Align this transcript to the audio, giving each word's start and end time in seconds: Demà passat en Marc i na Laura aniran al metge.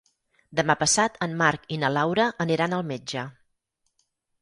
Demà 0.59 0.75
passat 0.83 1.19
en 1.27 1.37
Marc 1.43 1.69
i 1.77 1.81
na 1.83 1.93
Laura 1.99 2.27
aniran 2.49 2.77
al 2.79 2.85
metge. 2.97 3.31